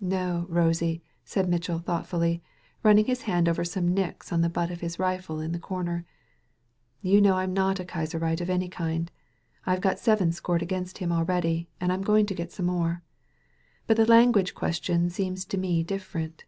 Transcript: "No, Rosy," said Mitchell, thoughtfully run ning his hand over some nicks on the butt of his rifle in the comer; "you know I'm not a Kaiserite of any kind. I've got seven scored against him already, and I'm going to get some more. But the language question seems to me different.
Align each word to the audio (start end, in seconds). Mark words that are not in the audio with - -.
"No, 0.00 0.46
Rosy," 0.48 1.02
said 1.24 1.48
Mitchell, 1.48 1.80
thoughtfully 1.80 2.44
run 2.84 2.94
ning 2.94 3.06
his 3.06 3.22
hand 3.22 3.48
over 3.48 3.64
some 3.64 3.88
nicks 3.92 4.30
on 4.32 4.40
the 4.40 4.48
butt 4.48 4.70
of 4.70 4.80
his 4.82 5.00
rifle 5.00 5.40
in 5.40 5.50
the 5.50 5.58
comer; 5.58 6.04
"you 7.02 7.20
know 7.20 7.34
I'm 7.38 7.52
not 7.52 7.80
a 7.80 7.84
Kaiserite 7.84 8.40
of 8.40 8.48
any 8.48 8.68
kind. 8.68 9.10
I've 9.66 9.80
got 9.80 9.98
seven 9.98 10.30
scored 10.30 10.62
against 10.62 10.98
him 10.98 11.10
already, 11.10 11.68
and 11.80 11.92
I'm 11.92 12.02
going 12.02 12.26
to 12.26 12.34
get 12.36 12.52
some 12.52 12.66
more. 12.66 13.02
But 13.88 13.96
the 13.96 14.06
language 14.06 14.54
question 14.54 15.10
seems 15.10 15.44
to 15.46 15.58
me 15.58 15.82
different. 15.82 16.44